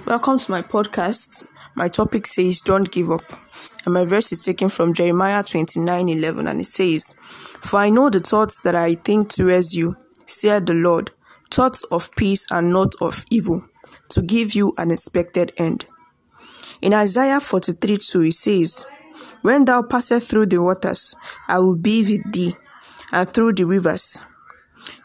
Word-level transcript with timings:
Welcome 0.00 0.38
to 0.38 0.50
my 0.50 0.62
podcast. 0.62 1.46
My 1.76 1.88
topic 1.88 2.26
says 2.26 2.60
don't 2.60 2.90
give 2.90 3.10
up. 3.10 3.22
And 3.84 3.94
my 3.94 4.04
verse 4.04 4.32
is 4.32 4.40
taken 4.40 4.68
from 4.68 4.94
Jeremiah 4.94 5.42
29:11 5.44 6.48
and 6.48 6.60
it 6.60 6.66
says, 6.66 7.14
"For 7.60 7.78
I 7.78 7.90
know 7.90 8.10
the 8.10 8.20
thoughts 8.20 8.58
that 8.62 8.74
I 8.74 8.96
think 8.96 9.28
towards 9.28 9.74
you, 9.74 9.96
said 10.26 10.66
the 10.66 10.74
Lord, 10.74 11.12
thoughts 11.50 11.84
of 11.84 12.10
peace 12.16 12.46
and 12.50 12.72
not 12.72 12.94
of 13.00 13.24
evil, 13.30 13.64
to 14.08 14.22
give 14.22 14.54
you 14.54 14.72
an 14.76 14.90
expected 14.90 15.52
end." 15.56 15.86
In 16.80 16.92
Isaiah 16.92 17.40
43:2 17.40 18.22
it 18.22 18.34
says, 18.34 18.84
"When 19.42 19.64
thou 19.64 19.82
passest 19.82 20.28
through 20.28 20.46
the 20.46 20.60
waters, 20.60 21.14
I 21.46 21.60
will 21.60 21.76
be 21.76 22.02
with 22.02 22.32
thee, 22.32 22.56
and 23.12 23.28
through 23.28 23.52
the 23.54 23.64
rivers, 23.64 24.20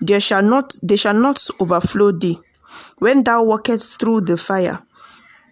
there 0.01 0.19
shall 0.19 0.41
not 0.41 0.73
they 0.81 0.95
shall 0.95 1.13
not 1.13 1.45
overflow 1.59 2.11
thee." 2.11 2.41
When 2.99 3.23
thou 3.23 3.43
walkest 3.43 3.99
through 3.99 4.21
the 4.21 4.37
fire, 4.37 4.81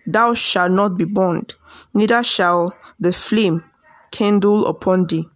thou 0.08 0.34
shalt 0.34 0.72
not 0.72 0.98
be 0.98 1.06
burned, 1.06 1.56
neither 1.94 2.24
shall 2.24 2.74
the 3.00 3.14
flame 3.14 3.64
kindle 4.12 4.66
upon 4.68 5.08
thee. 5.08 5.28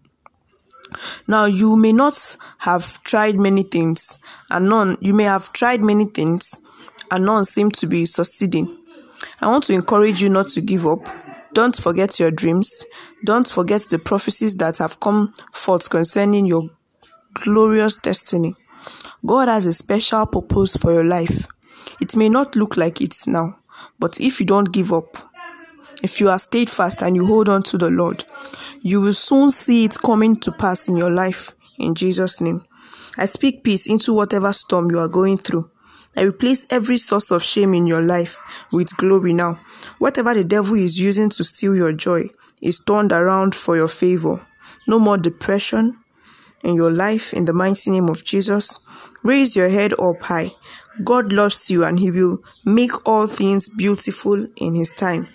Now 1.27 1.45
you 1.45 1.75
may 1.75 1.93
not 1.93 2.37
have 2.59 3.03
tried 3.03 3.39
many 3.39 3.63
things, 3.63 4.17
and 4.49 4.69
none 4.69 4.97
you 5.01 5.13
may 5.13 5.25
have 5.25 5.53
tried 5.53 5.83
many 5.83 6.05
things, 6.05 6.59
and 7.11 7.25
none 7.25 7.45
seem 7.45 7.71
to 7.71 7.87
be 7.87 8.05
succeeding. 8.05 8.77
I 9.41 9.47
want 9.47 9.65
to 9.65 9.73
encourage 9.73 10.21
you 10.21 10.29
not 10.29 10.47
to 10.49 10.61
give 10.61 10.87
up. 10.87 10.99
Don't 11.53 11.75
forget 11.75 12.19
your 12.19 12.31
dreams. 12.31 12.85
Don't 13.25 13.47
forget 13.47 13.81
the 13.89 13.99
prophecies 13.99 14.55
that 14.55 14.77
have 14.77 14.99
come 14.99 15.33
forth 15.51 15.89
concerning 15.89 16.45
your 16.45 16.63
glorious 17.33 17.97
destiny. 17.97 18.55
God 19.25 19.47
has 19.47 19.65
a 19.65 19.73
special 19.73 20.25
purpose 20.25 20.77
for 20.77 20.93
your 20.93 21.03
life. 21.03 21.47
It 22.01 22.15
may 22.15 22.29
not 22.29 22.55
look 22.55 22.77
like 22.77 23.01
it 23.01 23.15
now, 23.27 23.57
but 23.99 24.19
if 24.19 24.39
you 24.39 24.45
don't 24.45 24.71
give 24.71 24.93
up, 24.93 25.17
if 26.01 26.21
you 26.21 26.29
are 26.29 26.39
steadfast 26.39 27.01
and 27.01 27.15
you 27.15 27.25
hold 27.25 27.49
on 27.49 27.63
to 27.63 27.77
the 27.77 27.89
Lord, 27.89 28.23
you 28.81 29.01
will 29.01 29.13
soon 29.13 29.51
see 29.51 29.85
it 29.85 29.97
coming 29.99 30.37
to 30.37 30.51
pass 30.51 30.87
in 30.87 30.95
your 30.95 31.09
life. 31.09 31.51
In 31.77 31.95
Jesus' 31.95 32.41
name. 32.41 32.63
I 33.17 33.25
speak 33.25 33.63
peace 33.63 33.89
into 33.89 34.13
whatever 34.13 34.53
storm 34.53 34.89
you 34.91 34.99
are 34.99 35.07
going 35.07 35.37
through. 35.37 35.69
I 36.15 36.23
replace 36.23 36.65
every 36.69 36.97
source 36.97 37.31
of 37.31 37.43
shame 37.43 37.73
in 37.73 37.85
your 37.85 38.01
life 38.01 38.41
with 38.71 38.95
glory 38.97 39.33
now. 39.33 39.59
Whatever 39.99 40.33
the 40.33 40.43
devil 40.43 40.75
is 40.75 40.99
using 40.99 41.29
to 41.31 41.43
steal 41.43 41.75
your 41.75 41.93
joy 41.93 42.23
is 42.61 42.79
turned 42.79 43.11
around 43.11 43.55
for 43.55 43.75
your 43.75 43.87
favor. 43.87 44.45
No 44.87 44.99
more 44.99 45.17
depression 45.17 45.97
in 46.63 46.75
your 46.75 46.91
life 46.91 47.33
in 47.33 47.45
the 47.45 47.53
mighty 47.53 47.91
name 47.91 48.09
of 48.09 48.23
Jesus. 48.23 48.79
Raise 49.23 49.55
your 49.55 49.69
head 49.69 49.93
up 49.99 50.21
high. 50.21 50.51
God 51.03 51.31
loves 51.31 51.69
you 51.69 51.83
and 51.83 51.99
He 51.99 52.11
will 52.11 52.39
make 52.65 52.91
all 53.07 53.27
things 53.27 53.67
beautiful 53.69 54.47
in 54.57 54.75
His 54.75 54.91
time. 54.91 55.27